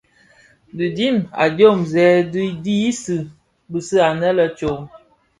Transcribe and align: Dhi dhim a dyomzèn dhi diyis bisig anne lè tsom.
Dhi 0.77 0.87
dhim 0.97 1.17
a 1.43 1.45
dyomzèn 1.57 2.15
dhi 2.33 2.45
diyis 2.63 3.03
bisig 3.71 4.03
anne 4.09 4.29
lè 4.37 4.47
tsom. 4.57 4.81